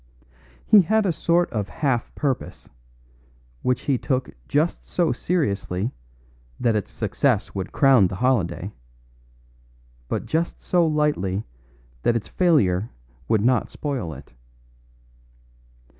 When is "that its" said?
6.59-6.89, 12.01-12.27